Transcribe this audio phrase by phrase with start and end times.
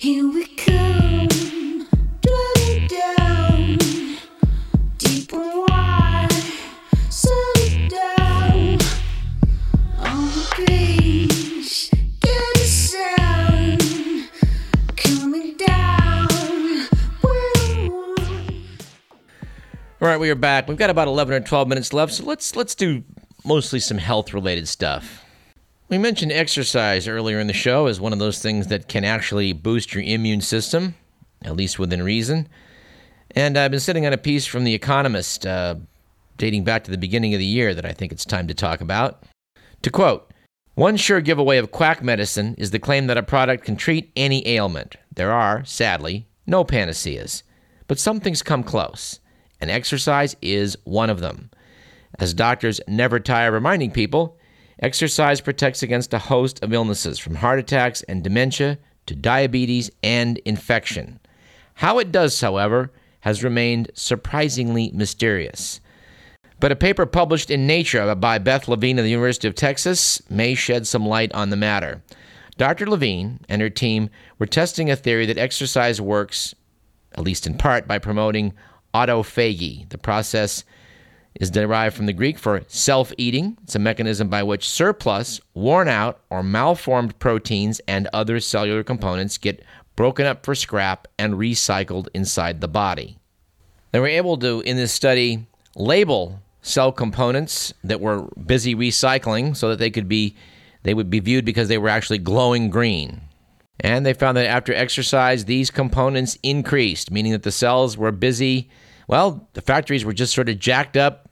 [0.00, 1.26] Here we come,
[2.20, 3.78] dwelling down,
[4.96, 6.28] deep and wide,
[7.10, 8.78] settle down
[9.98, 11.90] on the page.
[12.20, 14.30] Get the sound
[14.96, 16.28] coming down.
[20.00, 20.68] All right, we are back.
[20.68, 23.02] We've got about 11 or 12 minutes left, so let's let's do
[23.44, 25.24] mostly some health-related stuff.
[25.88, 29.54] We mentioned exercise earlier in the show as one of those things that can actually
[29.54, 30.94] boost your immune system,
[31.42, 32.46] at least within reason.
[33.30, 35.76] And I've been sitting on a piece from The Economist uh,
[36.36, 38.82] dating back to the beginning of the year that I think it's time to talk
[38.82, 39.22] about.
[39.80, 40.30] To quote,
[40.74, 44.46] one sure giveaway of quack medicine is the claim that a product can treat any
[44.46, 44.96] ailment.
[45.14, 47.44] There are, sadly, no panaceas,
[47.86, 49.20] but some things come close,
[49.58, 51.50] and exercise is one of them.
[52.18, 54.37] As doctors never tire reminding people,
[54.80, 60.38] Exercise protects against a host of illnesses, from heart attacks and dementia to diabetes and
[60.38, 61.18] infection.
[61.74, 65.80] How it does, however, has remained surprisingly mysterious.
[66.60, 70.54] But a paper published in Nature by Beth Levine of the University of Texas may
[70.54, 72.02] shed some light on the matter.
[72.56, 72.86] Dr.
[72.86, 76.54] Levine and her team were testing a theory that exercise works,
[77.12, 78.52] at least in part, by promoting
[78.94, 80.64] autophagy, the process
[81.38, 83.56] is derived from the Greek for self eating.
[83.62, 89.38] It's a mechanism by which surplus, worn out, or malformed proteins and other cellular components
[89.38, 89.64] get
[89.96, 93.18] broken up for scrap and recycled inside the body.
[93.92, 99.70] They were able to, in this study, label cell components that were busy recycling so
[99.70, 100.36] that they could be
[100.82, 103.20] they would be viewed because they were actually glowing green.
[103.80, 108.68] And they found that after exercise, these components increased, meaning that the cells were busy.
[109.06, 111.27] Well, the factories were just sort of jacked up,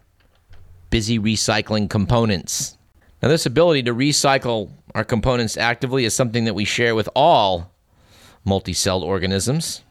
[0.91, 2.77] busy recycling components.
[3.23, 7.73] Now, this ability to recycle our components actively is something that we share with all
[8.47, 9.83] multicelled organisms.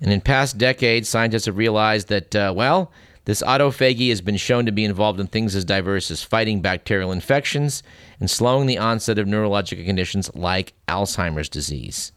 [0.00, 2.90] And in past decades, scientists have realized that, uh, well,
[3.24, 7.12] this autophagy has been shown to be involved in things as diverse as fighting bacterial
[7.12, 7.82] infections
[8.20, 12.12] and slowing the onset of neurological conditions like Alzheimer's disease.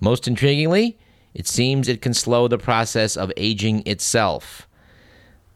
[0.00, 0.96] Most intriguingly,
[1.34, 4.66] it seems it can slow the process of aging itself.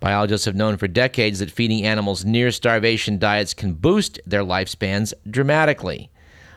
[0.04, 5.14] Biologists have known for decades that feeding animals near starvation diets can boost their lifespans
[5.30, 6.10] dramatically.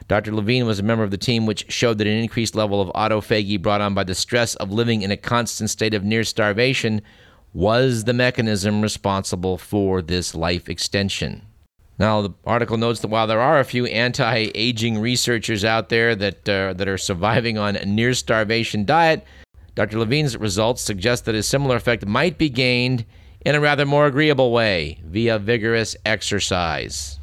[0.09, 0.35] Dr.
[0.35, 3.61] Levine was a member of the team which showed that an increased level of autophagy
[3.61, 7.01] brought on by the stress of living in a constant state of near starvation
[7.53, 11.41] was the mechanism responsible for this life extension.
[11.97, 16.17] Now, the article notes that while there are a few anti aging researchers out there
[16.17, 19.23] that, uh, that are surviving on a near starvation diet,
[19.73, 19.99] Dr.
[19.99, 23.05] Levine's results suggest that a similar effect might be gained
[23.47, 27.17] in a rather more agreeable way via vigorous exercise.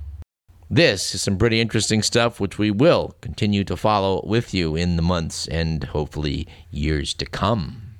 [0.70, 4.96] This is some pretty interesting stuff which we will continue to follow with you in
[4.96, 7.96] the months and hopefully years to come.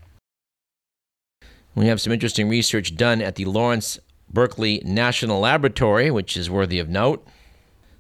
[1.75, 3.99] We have some interesting research done at the Lawrence
[4.33, 7.29] Berkeley National Laboratory, which is worthy of note.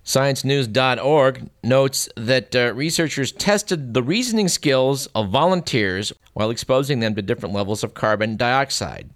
[0.06, 7.20] ScienceNews.org notes that uh, researchers tested the reasoning skills of volunteers while exposing them to
[7.20, 9.10] different levels of carbon dioxide.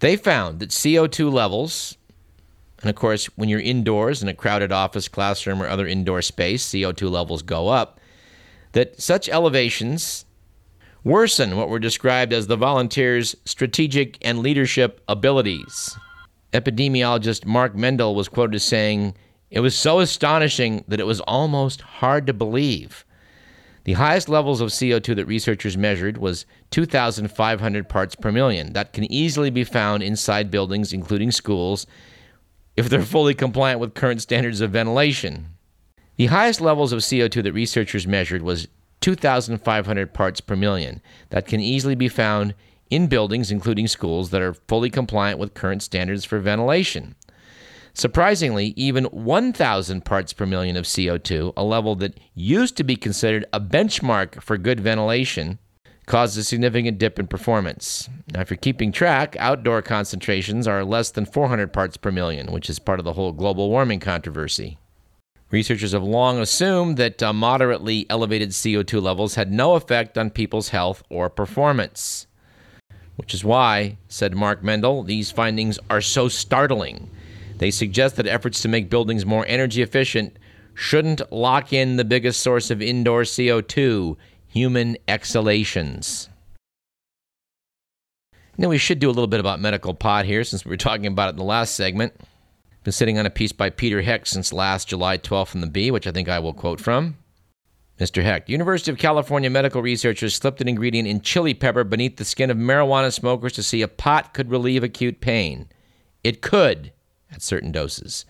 [0.00, 1.96] They found that CO2 levels,
[2.82, 6.66] and of course, when you're indoors in a crowded office, classroom, or other indoor space,
[6.68, 7.98] CO2 levels go up,
[8.72, 10.26] that such elevations
[11.02, 15.96] worsen what were described as the volunteers' strategic and leadership abilities.
[16.52, 19.14] Epidemiologist Mark Mendell was quoted as saying,
[19.50, 23.05] It was so astonishing that it was almost hard to believe.
[23.86, 28.72] The highest levels of CO2 that researchers measured was 2,500 parts per million.
[28.72, 31.86] That can easily be found inside buildings, including schools,
[32.76, 35.50] if they're fully compliant with current standards of ventilation.
[36.16, 38.66] The highest levels of CO2 that researchers measured was
[39.02, 41.00] 2,500 parts per million.
[41.30, 42.56] That can easily be found
[42.90, 47.14] in buildings, including schools, that are fully compliant with current standards for ventilation.
[47.96, 53.46] Surprisingly, even 1,000 parts per million of CO2, a level that used to be considered
[53.54, 55.58] a benchmark for good ventilation,
[56.04, 58.10] caused a significant dip in performance.
[58.34, 62.68] Now, if you're keeping track, outdoor concentrations are less than 400 parts per million, which
[62.68, 64.76] is part of the whole global warming controversy.
[65.50, 70.68] Researchers have long assumed that uh, moderately elevated CO2 levels had no effect on people's
[70.68, 72.26] health or performance.
[73.14, 77.08] Which is why, said Mark Mendell, these findings are so startling
[77.58, 80.38] they suggest that efforts to make buildings more energy efficient
[80.74, 84.16] shouldn't lock in the biggest source of indoor CO2,
[84.46, 86.28] human exhalations.
[88.58, 91.06] Now, we should do a little bit about medical pot here since we were talking
[91.06, 92.14] about it in the last segment.
[92.84, 95.90] Been sitting on a piece by Peter Hecht since last July 12th in the Bee,
[95.90, 97.16] which I think I will quote from.
[97.98, 98.22] Mr.
[98.22, 98.48] Hecht.
[98.48, 102.56] University of California medical researchers slipped an ingredient in chili pepper beneath the skin of
[102.56, 105.68] marijuana smokers to see if pot could relieve acute pain.
[106.22, 106.92] It could
[107.32, 108.24] at certain doses.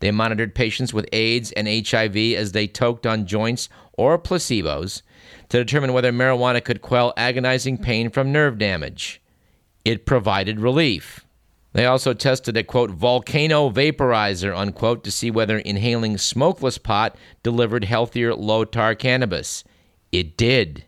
[0.00, 5.02] They monitored patients with AIDS and HIV as they toked on joints or placebos
[5.48, 9.22] to determine whether marijuana could quell agonizing pain from nerve damage.
[9.84, 11.24] It provided relief.
[11.72, 17.84] They also tested a quote volcano vaporizer unquote to see whether inhaling smokeless pot delivered
[17.84, 19.64] healthier low tar cannabis.
[20.12, 20.84] It did.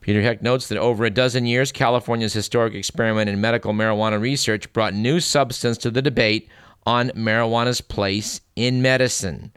[0.00, 4.72] Peter Hecht notes that over a dozen years, California's historic experiment in medical marijuana research
[4.72, 6.48] brought new substance to the debate
[6.86, 9.52] on marijuana's place in medicine.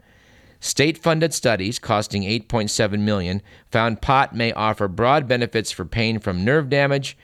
[0.60, 6.68] State-funded studies costing 8.7 million found pot may offer broad benefits for pain from nerve
[6.68, 7.16] damage,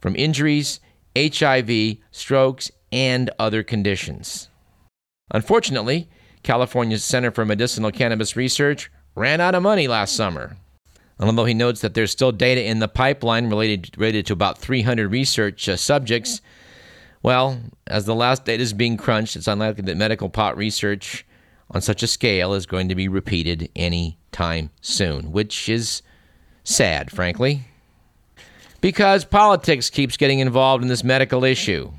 [0.00, 0.80] from injuries,
[1.16, 4.48] HIV, strokes, and other conditions.
[5.30, 6.08] Unfortunately,
[6.42, 10.56] California's Center for Medicinal Cannabis Research ran out of money last summer.
[11.18, 15.10] Although he notes that there's still data in the pipeline related, related to about 300
[15.12, 16.40] research uh, subjects,
[17.22, 21.26] well, as the last data is being crunched, it's unlikely that medical pot research
[21.70, 26.02] on such a scale is going to be repeated any time soon, which is
[26.64, 27.62] sad, frankly,
[28.80, 31.92] because politics keeps getting involved in this medical issue.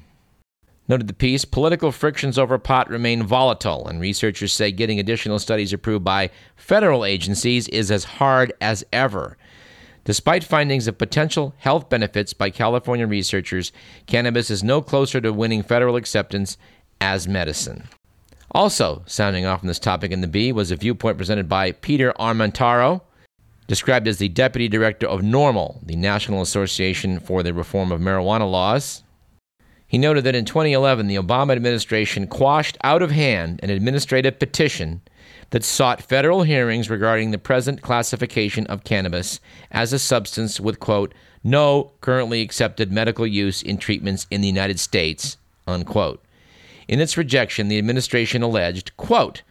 [0.87, 5.71] Noted the piece, political frictions over pot remain volatile, and researchers say getting additional studies
[5.71, 9.37] approved by federal agencies is as hard as ever.
[10.03, 13.71] Despite findings of potential health benefits by California researchers,
[14.07, 16.57] cannabis is no closer to winning federal acceptance
[16.99, 17.87] as medicine.
[18.51, 22.13] Also, sounding off on this topic in the Bee was a viewpoint presented by Peter
[22.19, 23.01] Armentano,
[23.67, 28.49] described as the deputy director of NORML, the National Association for the Reform of Marijuana
[28.49, 29.03] Laws.
[29.87, 35.01] He noted that in 2011, the Obama administration quashed out of hand an administrative petition
[35.51, 39.39] that sought federal hearings regarding the present classification of cannabis
[39.69, 41.13] as a substance with, quote,
[41.43, 45.37] no currently accepted medical use in treatments in the United States,
[45.67, 46.23] unquote.
[46.87, 49.43] In its rejection, the administration alleged, quote,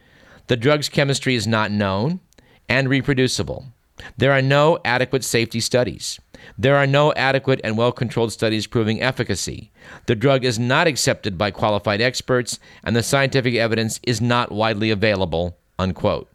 [0.48, 2.20] the drug's chemistry is not known
[2.68, 3.66] and reproducible.
[4.16, 6.18] There are no adequate safety studies.
[6.58, 9.70] There are no adequate and well controlled studies proving efficacy.
[10.06, 14.90] The drug is not accepted by qualified experts, and the scientific evidence is not widely
[14.90, 15.56] available.
[15.80, 16.28] Unquote.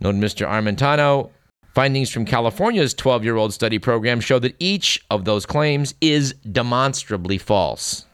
[0.00, 0.48] Noted Mr.
[0.48, 1.30] Armentano,
[1.74, 6.34] findings from California's 12 year old study program show that each of those claims is
[6.50, 8.04] demonstrably false.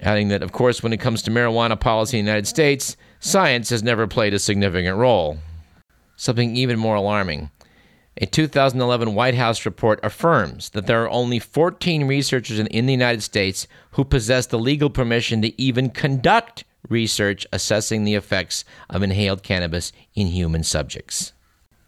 [0.00, 3.70] Adding that, of course, when it comes to marijuana policy in the United States, science
[3.70, 5.38] has never played a significant role.
[6.16, 7.50] Something even more alarming.
[8.18, 12.92] A 2011 White House report affirms that there are only 14 researchers in, in, the
[12.92, 19.02] United States who possess the legal permission to even conduct research assessing the effects of
[19.02, 21.32] inhaled cannabis in human subjects.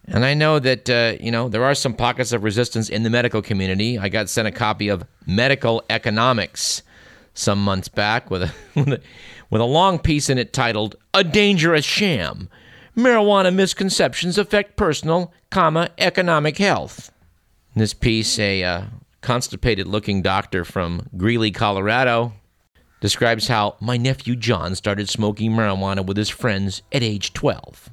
[0.07, 3.11] And I know that, uh, you know, there are some pockets of resistance in the
[3.11, 3.99] medical community.
[3.99, 6.83] I got sent a copy of Medical Economics
[7.33, 8.53] some months back with a,
[9.51, 12.49] with a long piece in it titled A Dangerous Sham
[12.97, 17.11] marijuana misconceptions affect personal, comma, economic health.
[17.75, 18.83] In this piece, a uh,
[19.21, 22.33] constipated looking doctor from Greeley, Colorado,
[23.05, 27.91] describes how my nephew John started smoking marijuana with his friends at age 12.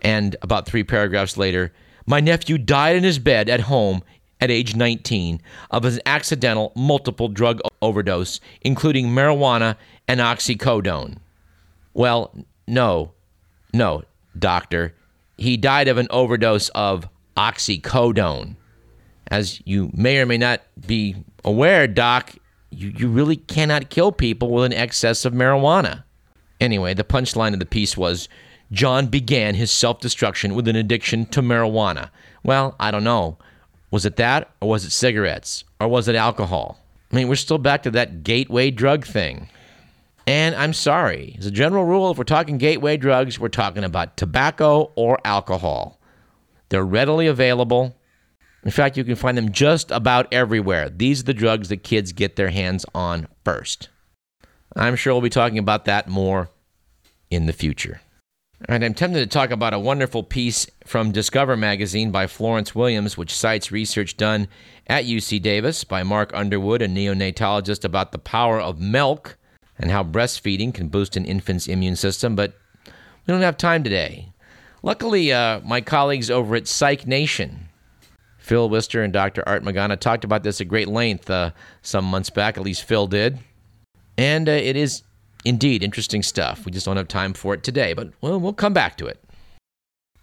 [0.00, 1.74] And about three paragraphs later,
[2.06, 4.02] my nephew died in his bed at home
[4.40, 9.76] at age 19 of an accidental multiple drug overdose, including marijuana
[10.08, 11.18] and oxycodone.
[11.92, 12.34] Well,
[12.66, 13.12] no,
[13.74, 14.04] no,
[14.38, 14.94] doctor.
[15.36, 18.56] He died of an overdose of oxycodone.
[19.26, 22.32] As you may or may not be aware, Doc,
[22.76, 26.04] you, you really cannot kill people with an excess of marijuana.
[26.60, 28.28] Anyway, the punchline of the piece was
[28.70, 32.10] John began his self destruction with an addiction to marijuana.
[32.42, 33.38] Well, I don't know.
[33.90, 36.78] Was it that, or was it cigarettes, or was it alcohol?
[37.10, 39.48] I mean, we're still back to that gateway drug thing.
[40.26, 44.16] And I'm sorry, as a general rule, if we're talking gateway drugs, we're talking about
[44.16, 46.00] tobacco or alcohol.
[46.68, 47.94] They're readily available.
[48.66, 50.90] In fact, you can find them just about everywhere.
[50.90, 53.90] These are the drugs that kids get their hands on first.
[54.74, 56.50] I'm sure we'll be talking about that more
[57.30, 58.00] in the future.
[58.68, 63.16] And I'm tempted to talk about a wonderful piece from Discover magazine by Florence Williams,
[63.16, 64.48] which cites research done
[64.88, 69.38] at UC Davis by Mark Underwood, a neonatologist, about the power of milk
[69.78, 72.54] and how breastfeeding can boost an infant's immune system, but
[72.84, 72.92] we
[73.32, 74.32] don't have time today.
[74.82, 77.65] Luckily, uh, my colleagues over at Psych Nation,
[78.46, 79.42] Phil Wister and Dr.
[79.44, 81.50] Art Magana, talked about this at great length uh,
[81.82, 83.40] some months back, at least Phil did.
[84.16, 85.02] And uh, it is
[85.44, 86.64] indeed interesting stuff.
[86.64, 89.20] We just don't have time for it today, but well, we'll come back to it.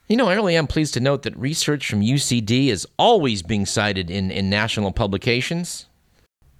[0.07, 3.65] You know, I really am pleased to note that research from UCD is always being
[3.65, 5.87] cited in, in national publications.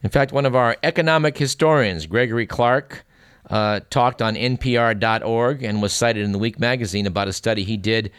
[0.02, 3.06] In fact, one of our economic historians, Gregory Clark,
[3.50, 7.78] uh, talked on NPR.org and was cited in the Week magazine about a study he
[7.78, 8.12] did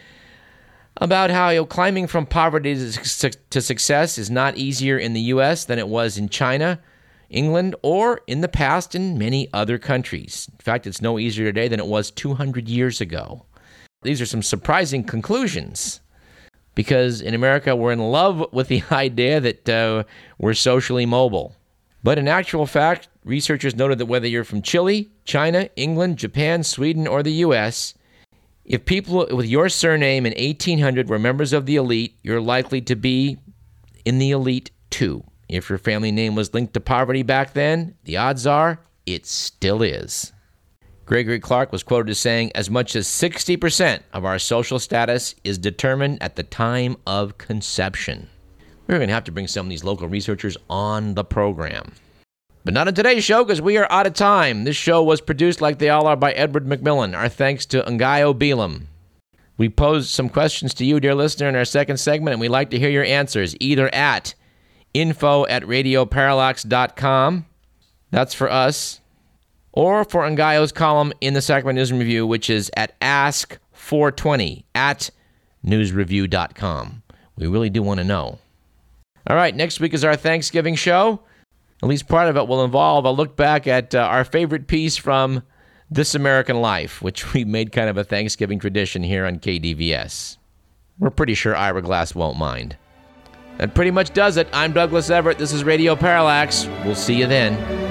[0.98, 5.64] about how you know, climbing from poverty to, success is not easier in the U.S.
[5.64, 6.80] than it was in China,
[7.30, 10.48] England, or in the past in many other countries.
[10.52, 13.44] In fact, it's no easier today than it was 200 years ago.
[14.02, 16.00] These are some surprising conclusions
[16.74, 20.04] because in America we're in love with the idea that uh,
[20.38, 21.56] we're socially mobile.
[22.02, 27.06] But in actual fact, researchers noted that whether you're from Chile, China, England, Japan, Sweden,
[27.06, 27.94] or the US,
[28.64, 32.96] if people with your surname in 1800 were members of the elite, you're likely to
[32.96, 33.38] be
[34.04, 35.22] in the elite too.
[35.48, 39.82] If your family name was linked to poverty back then, the odds are it still
[39.82, 40.32] is.
[41.04, 45.58] Gregory Clark was quoted as saying, as much as 60% of our social status is
[45.58, 48.30] determined at the time of conception.
[48.86, 51.92] We're going to have to bring some of these local researchers on the program.
[52.64, 54.64] But not in today's show because we are out of time.
[54.64, 57.14] This show was produced like they all are by Edward McMillan.
[57.14, 58.84] Our thanks to Ngaio Bealum.
[59.58, 62.70] We posed some questions to you, dear listener, in our second segment, and we'd like
[62.70, 64.34] to hear your answers either at
[64.94, 67.46] info at radioparallax.com.
[68.10, 69.00] That's for us.
[69.72, 75.10] Or for Ngaio's column in the Sacramento News Review, which is at ask420 at
[75.66, 77.02] newsreview.com.
[77.36, 78.38] We really do want to know.
[79.26, 81.20] All right, next week is our Thanksgiving show.
[81.82, 84.96] At least part of it will involve a look back at uh, our favorite piece
[84.96, 85.42] from
[85.90, 90.38] This American Life, which we made kind of a Thanksgiving tradition here on KDVS.
[90.98, 92.76] We're pretty sure Ira Glass won't mind.
[93.58, 94.48] That pretty much does it.
[94.52, 95.38] I'm Douglas Everett.
[95.38, 96.66] This is Radio Parallax.
[96.84, 97.83] We'll see you then.